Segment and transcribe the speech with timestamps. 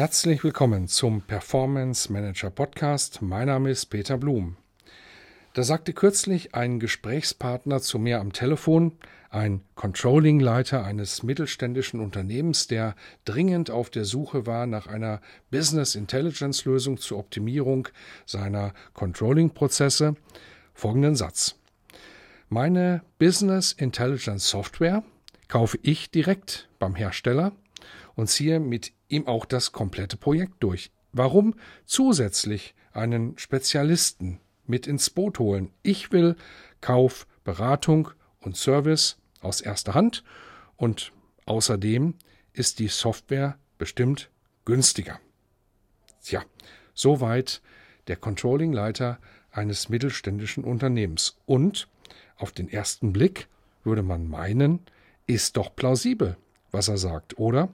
[0.00, 3.20] Herzlich willkommen zum Performance Manager Podcast.
[3.20, 4.56] Mein Name ist Peter Blum.
[5.52, 8.92] Da sagte kürzlich ein Gesprächspartner zu mir am Telefon,
[9.28, 12.96] ein Controlling-Leiter eines mittelständischen Unternehmens, der
[13.26, 17.86] dringend auf der Suche war nach einer Business Intelligence Lösung zur Optimierung
[18.24, 20.16] seiner Controlling-Prozesse,
[20.72, 21.56] folgenden Satz.
[22.48, 25.02] Meine Business Intelligence Software
[25.48, 27.52] kaufe ich direkt beim Hersteller
[28.14, 30.90] und ziehe mit ihm auch das komplette Projekt durch.
[31.12, 35.72] Warum zusätzlich einen Spezialisten mit ins Boot holen?
[35.82, 36.36] Ich will
[36.80, 40.22] Kauf, Beratung und Service aus erster Hand
[40.76, 41.12] und
[41.46, 42.14] außerdem
[42.52, 44.30] ist die Software bestimmt
[44.64, 45.20] günstiger.
[46.22, 46.42] Tja,
[46.94, 47.62] soweit
[48.06, 49.18] der Controlling-Leiter
[49.50, 51.36] eines mittelständischen Unternehmens.
[51.46, 51.88] Und
[52.36, 53.48] auf den ersten Blick
[53.84, 54.80] würde man meinen,
[55.26, 56.36] ist doch plausibel,
[56.72, 57.68] was er sagt, oder?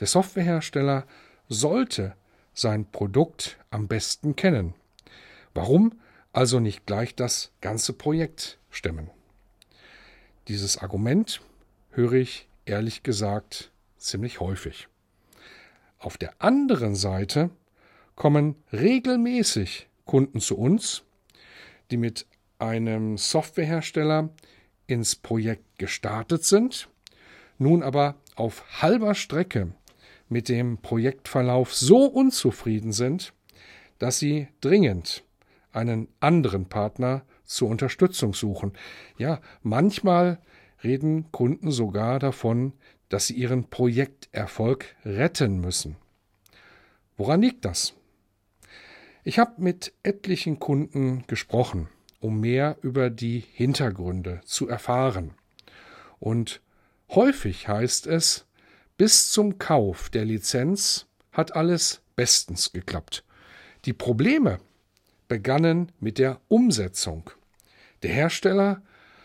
[0.00, 1.06] Der Softwarehersteller
[1.48, 2.14] sollte
[2.52, 4.74] sein Produkt am besten kennen.
[5.54, 6.00] Warum
[6.32, 9.10] also nicht gleich das ganze Projekt stemmen?
[10.48, 11.40] Dieses Argument
[11.90, 14.88] höre ich ehrlich gesagt ziemlich häufig.
[15.98, 17.50] Auf der anderen Seite
[18.14, 21.02] kommen regelmäßig Kunden zu uns,
[21.90, 22.26] die mit
[22.58, 24.30] einem Softwarehersteller
[24.86, 26.88] ins Projekt gestartet sind,
[27.58, 29.72] nun aber auf halber Strecke
[30.28, 33.32] mit dem Projektverlauf so unzufrieden sind,
[33.98, 35.24] dass sie dringend
[35.72, 38.72] einen anderen Partner zur Unterstützung suchen.
[39.18, 40.38] Ja, manchmal
[40.82, 42.72] reden Kunden sogar davon,
[43.08, 45.96] dass sie ihren Projekterfolg retten müssen.
[47.16, 47.94] Woran liegt das?
[49.24, 51.88] Ich habe mit etlichen Kunden gesprochen,
[52.20, 55.34] um mehr über die Hintergründe zu erfahren.
[56.18, 56.60] Und
[57.10, 58.46] häufig heißt es,
[58.96, 63.24] bis zum Kauf der Lizenz hat alles bestens geklappt.
[63.84, 64.58] Die Probleme
[65.28, 67.30] begannen mit der Umsetzung.
[68.02, 68.82] Der Hersteller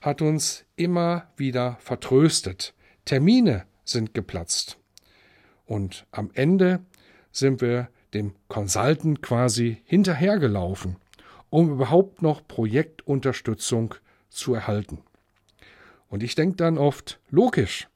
[0.00, 2.74] hat uns immer wieder vertröstet.
[3.04, 4.78] Termine sind geplatzt.
[5.64, 6.80] Und am Ende
[7.30, 10.96] sind wir dem Consultant quasi hinterhergelaufen,
[11.50, 13.94] um überhaupt noch Projektunterstützung
[14.28, 14.98] zu erhalten.
[16.12, 17.88] Und ich denke dann oft, logisch,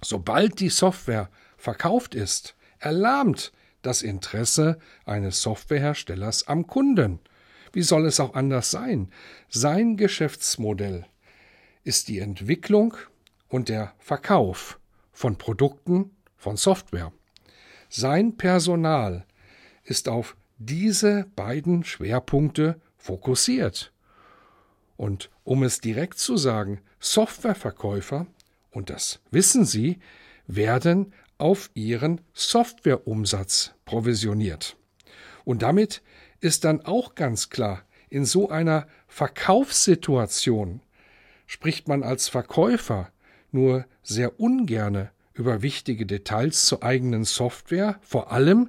[0.00, 7.20] Sobald die Software verkauft ist, erlahmt das Interesse eines Softwareherstellers am Kunden.
[7.72, 9.10] Wie soll es auch anders sein?
[9.48, 11.06] Sein Geschäftsmodell
[11.82, 12.94] ist die Entwicklung
[13.48, 14.78] und der Verkauf
[15.12, 17.12] von Produkten, von Software.
[17.88, 19.24] Sein Personal
[19.82, 23.92] ist auf diese beiden Schwerpunkte fokussiert.
[24.96, 28.26] Und um es direkt zu sagen, Softwareverkäufer
[28.72, 30.00] und das wissen Sie,
[30.48, 34.76] werden auf ihren Softwareumsatz provisioniert.
[35.44, 36.02] Und damit
[36.40, 40.80] ist dann auch ganz klar, in so einer Verkaufssituation
[41.46, 43.12] spricht man als Verkäufer
[43.52, 48.68] nur sehr ungerne über wichtige Details zur eigenen Software, vor allem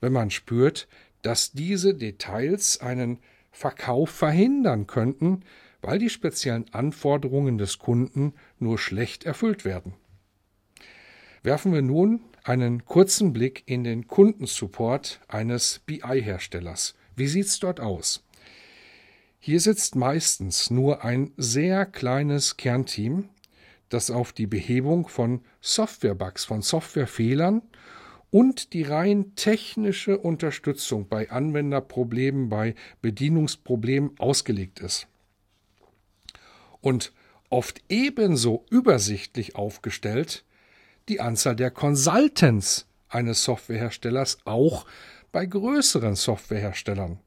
[0.00, 0.88] wenn man spürt,
[1.22, 3.18] dass diese Details einen
[3.50, 5.42] Verkauf verhindern könnten,
[5.80, 9.94] weil die speziellen Anforderungen des Kunden nur schlecht erfüllt werden.
[11.42, 16.94] Werfen wir nun einen kurzen Blick in den Kundensupport eines BI-Herstellers.
[17.14, 18.24] Wie sieht's dort aus?
[19.38, 23.28] Hier sitzt meistens nur ein sehr kleines Kernteam,
[23.88, 27.62] das auf die Behebung von Softwarebugs, von Softwarefehlern
[28.30, 35.06] und die rein technische Unterstützung bei Anwenderproblemen, bei Bedienungsproblemen ausgelegt ist
[36.80, 37.12] und
[37.50, 40.44] oft ebenso übersichtlich aufgestellt
[41.08, 44.86] die Anzahl der Consultants eines Softwareherstellers auch
[45.32, 47.18] bei größeren Softwareherstellern.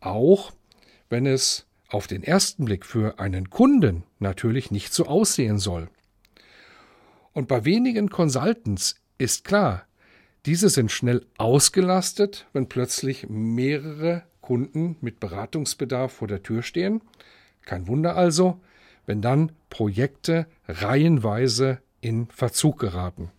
[0.00, 0.52] Auch
[1.08, 5.88] wenn es auf den ersten Blick für einen Kunden natürlich nicht so aussehen soll.
[7.32, 9.86] Und bei wenigen Consultants ist klar,
[10.46, 17.02] diese sind schnell ausgelastet, wenn plötzlich mehrere Kunden mit Beratungsbedarf vor der Tür stehen
[17.64, 18.60] kein Wunder also,
[19.06, 23.30] wenn dann Projekte reihenweise in Verzug geraten.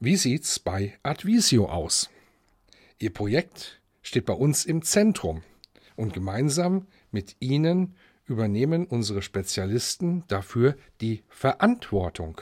[0.00, 2.10] Wie sieht's bei Advisio aus?
[2.98, 5.42] Ihr Projekt steht bei uns im Zentrum
[5.96, 7.94] und gemeinsam mit Ihnen
[8.26, 12.40] übernehmen unsere Spezialisten dafür die Verantwortung.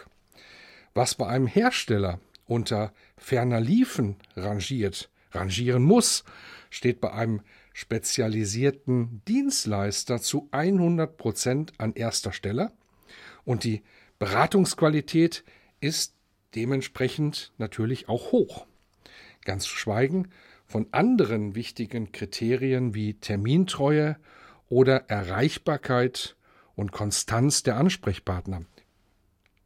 [0.94, 6.25] Was bei einem Hersteller unter ferner Liefen rangiert, rangieren muss,
[6.71, 7.41] steht bei einem
[7.73, 12.73] spezialisierten Dienstleister zu 100 Prozent an erster Stelle
[13.45, 13.83] und die
[14.19, 15.45] Beratungsqualität
[15.81, 16.15] ist
[16.55, 18.67] dementsprechend natürlich auch hoch.
[19.45, 20.29] Ganz zu schweigen
[20.67, 24.17] von anderen wichtigen Kriterien wie Termintreue
[24.69, 26.37] oder Erreichbarkeit
[26.77, 28.63] und Konstanz der Ansprechpartner.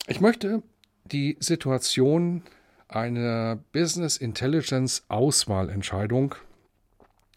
[0.09, 0.63] Ich möchte
[1.05, 2.43] die Situation
[2.89, 6.35] einer Business Intelligence Auswahlentscheidung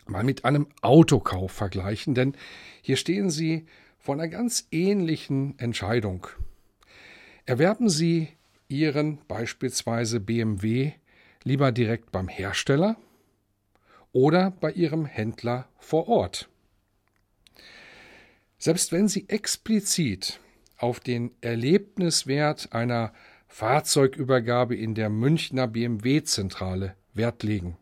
[0.09, 2.35] mal mit einem Autokauf vergleichen, denn
[2.81, 3.65] hier stehen Sie
[3.97, 6.27] vor einer ganz ähnlichen Entscheidung.
[7.45, 8.29] Erwerben Sie
[8.67, 10.91] Ihren beispielsweise BMW
[11.43, 12.97] lieber direkt beim Hersteller
[14.11, 16.49] oder bei Ihrem Händler vor Ort?
[18.57, 20.39] Selbst wenn Sie explizit
[20.77, 23.13] auf den Erlebniswert einer
[23.47, 27.77] Fahrzeugübergabe in der Münchner BMW-Zentrale Wert legen,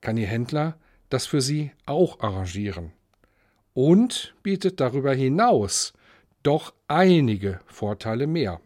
[0.00, 2.92] kann Ihr Händler das für Sie auch arrangieren
[3.74, 5.92] und bietet darüber hinaus
[6.42, 8.60] doch einige Vorteile mehr.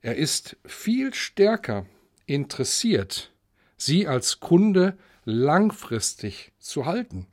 [0.00, 1.86] Er ist viel stärker
[2.26, 3.32] interessiert,
[3.76, 7.26] Sie als Kunde langfristig zu halten.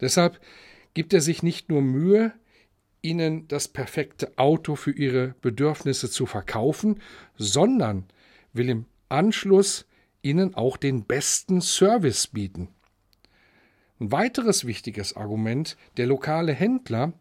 [0.00, 0.40] Deshalb
[0.94, 2.32] gibt er sich nicht nur Mühe,
[3.02, 7.00] Ihnen das perfekte Auto für Ihre Bedürfnisse zu verkaufen,
[7.36, 8.06] sondern
[8.52, 9.86] will im Anschluss
[10.22, 12.68] Ihnen auch den besten Service bieten.
[14.00, 17.12] Ein weiteres wichtiges Argument, der lokale Händler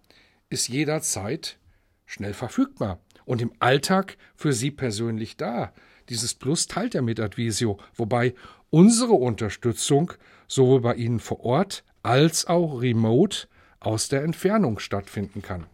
[0.49, 1.57] ist jederzeit
[2.05, 5.73] schnell verfügbar und im Alltag für Sie persönlich da.
[6.07, 8.33] Dieses Plus teilt er mit Advisio, wobei
[8.69, 10.13] unsere Unterstützung
[10.47, 13.49] sowohl bei Ihnen vor Ort als auch remote
[13.81, 15.65] aus der Entfernung stattfinden kann.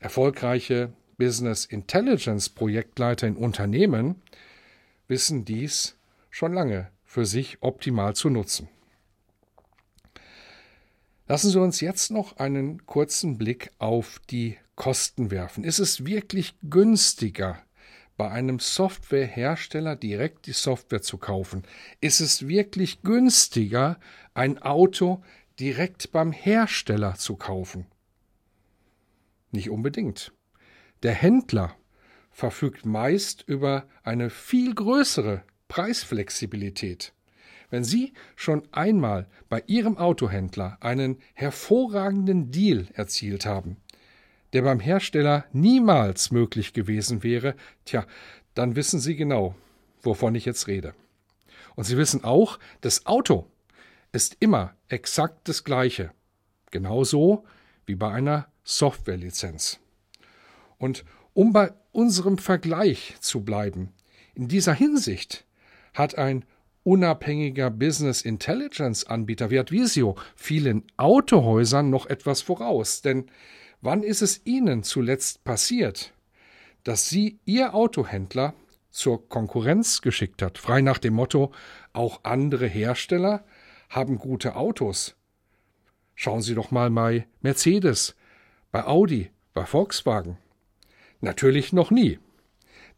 [0.00, 4.22] Erfolgreiche Business Intelligence Projektleiter in Unternehmen
[5.08, 5.98] wissen dies
[6.30, 8.68] schon lange für sich optimal zu nutzen.
[11.32, 15.64] Lassen Sie uns jetzt noch einen kurzen Blick auf die Kosten werfen.
[15.64, 17.58] Ist es wirklich günstiger,
[18.18, 21.62] bei einem Softwarehersteller direkt die Software zu kaufen?
[22.02, 23.98] Ist es wirklich günstiger,
[24.34, 25.24] ein Auto
[25.58, 27.86] direkt beim Hersteller zu kaufen?
[29.52, 30.34] Nicht unbedingt.
[31.02, 31.74] Der Händler
[32.30, 37.14] verfügt meist über eine viel größere Preisflexibilität.
[37.72, 43.78] Wenn Sie schon einmal bei Ihrem Autohändler einen hervorragenden Deal erzielt haben,
[44.52, 48.04] der beim Hersteller niemals möglich gewesen wäre, tja,
[48.52, 49.54] dann wissen Sie genau,
[50.02, 50.94] wovon ich jetzt rede.
[51.74, 53.46] Und Sie wissen auch, das Auto
[54.12, 56.10] ist immer exakt das gleiche.
[56.72, 57.46] Genauso
[57.86, 59.80] wie bei einer Softwarelizenz.
[60.76, 63.94] Und um bei unserem Vergleich zu bleiben,
[64.34, 65.46] in dieser Hinsicht
[65.94, 66.44] hat ein
[66.84, 73.02] unabhängiger Business Intelligence Anbieter wie Advisio vielen Autohäusern noch etwas voraus.
[73.02, 73.26] Denn
[73.80, 76.12] wann ist es Ihnen zuletzt passiert,
[76.84, 78.54] dass Sie Ihr Autohändler
[78.90, 81.52] zur Konkurrenz geschickt hat, frei nach dem Motto,
[81.92, 83.44] auch andere Hersteller
[83.88, 85.16] haben gute Autos.
[86.14, 88.14] Schauen Sie doch mal bei Mercedes,
[88.70, 90.38] bei Audi, bei Volkswagen.
[91.20, 92.18] Natürlich noch nie.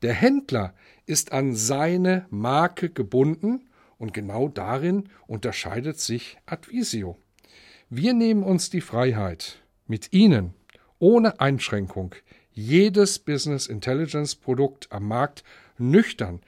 [0.02, 0.74] Der Händler
[1.06, 7.16] ist an seine Marke gebunden und genau darin unterscheidet sich Advisio.
[7.90, 10.54] Wir nehmen uns die Freiheit, mit Ihnen
[10.98, 12.14] ohne Einschränkung
[12.52, 15.44] jedes Business Intelligence Produkt am Markt
[15.76, 16.40] nüchtern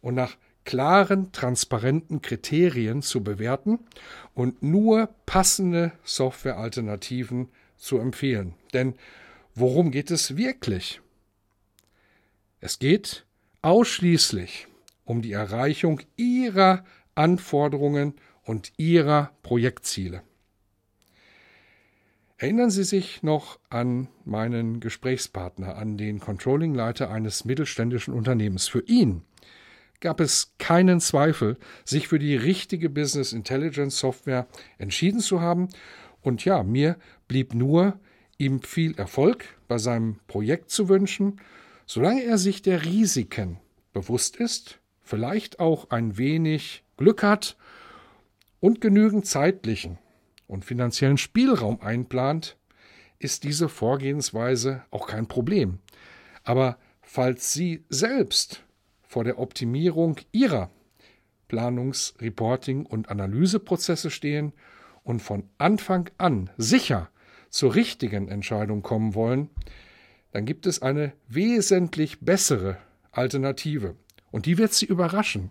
[0.00, 3.78] und nach klaren, transparenten Kriterien zu bewerten
[4.34, 8.54] und nur passende Softwarealternativen zu empfehlen.
[8.72, 8.94] Denn
[9.54, 11.00] worum geht es wirklich?
[12.60, 13.24] Es geht
[13.62, 14.68] ausschließlich
[15.10, 16.84] um die Erreichung Ihrer
[17.16, 18.14] Anforderungen
[18.44, 20.22] und Ihrer Projektziele.
[22.38, 28.68] Erinnern Sie sich noch an meinen Gesprächspartner, an den Controllingleiter eines mittelständischen Unternehmens.
[28.68, 29.22] Für ihn
[29.98, 34.46] gab es keinen Zweifel, sich für die richtige Business Intelligence Software
[34.78, 35.70] entschieden zu haben.
[36.20, 37.98] Und ja, mir blieb nur,
[38.38, 41.40] ihm viel Erfolg bei seinem Projekt zu wünschen,
[41.84, 43.58] solange er sich der Risiken
[43.92, 44.79] bewusst ist,
[45.10, 47.56] vielleicht auch ein wenig Glück hat
[48.60, 49.98] und genügend zeitlichen
[50.46, 52.56] und finanziellen Spielraum einplant,
[53.18, 55.80] ist diese Vorgehensweise auch kein Problem.
[56.44, 58.62] Aber falls Sie selbst
[59.02, 60.70] vor der Optimierung Ihrer
[61.48, 64.52] Planungs-, Reporting- und Analyseprozesse stehen
[65.02, 67.10] und von Anfang an sicher
[67.48, 69.50] zur richtigen Entscheidung kommen wollen,
[70.30, 72.78] dann gibt es eine wesentlich bessere
[73.10, 73.96] Alternative.
[74.30, 75.50] Und die wird Sie überraschen,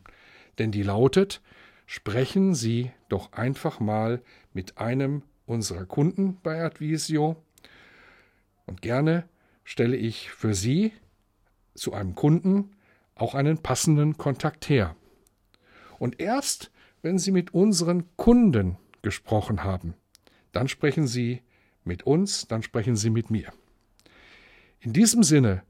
[0.57, 1.41] denn die lautet,
[1.85, 4.21] sprechen Sie doch einfach mal
[4.53, 7.35] mit einem unserer Kunden bei Advisio
[8.65, 9.27] und gerne
[9.63, 10.93] stelle ich für Sie
[11.73, 12.75] zu einem Kunden
[13.15, 14.95] auch einen passenden Kontakt her.
[15.97, 16.71] Und erst,
[17.01, 19.95] wenn Sie mit unseren Kunden gesprochen haben,
[20.51, 21.41] dann sprechen Sie
[21.83, 23.51] mit uns, dann sprechen Sie mit mir.
[24.79, 25.63] In diesem Sinne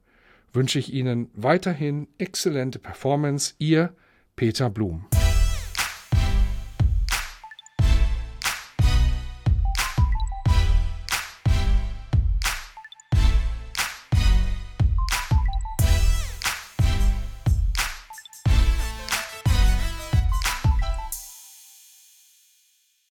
[0.52, 3.54] wünsche ich Ihnen weiterhin exzellente Performance.
[3.58, 3.94] Ihr
[4.36, 5.06] Peter Blum.